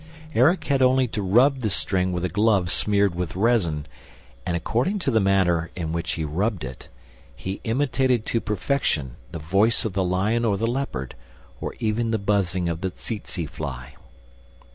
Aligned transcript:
Erik 0.33 0.63
had 0.63 0.81
only 0.81 1.07
to 1.09 1.21
rub 1.21 1.59
this 1.59 1.75
string 1.75 2.11
with 2.11 2.25
a 2.25 2.27
glove 2.27 2.71
smeared 2.71 3.13
with 3.13 3.35
resin 3.35 3.85
and, 4.47 4.57
according 4.57 4.97
to 4.97 5.11
the 5.11 5.19
manner 5.19 5.69
in 5.75 5.91
which 5.91 6.13
he 6.13 6.25
rubbed 6.25 6.63
it, 6.63 6.87
he 7.35 7.61
imitated 7.65 8.25
to 8.25 8.41
perfection 8.41 9.15
the 9.31 9.37
voice 9.37 9.85
of 9.85 9.93
the 9.93 10.03
lion 10.03 10.43
or 10.43 10.57
the 10.57 10.65
leopard, 10.65 11.13
or 11.59 11.75
even 11.79 12.09
the 12.09 12.17
buzzing 12.17 12.67
of 12.67 12.81
the 12.81 12.89
tsetse 12.89 13.45
fly. 13.45 13.93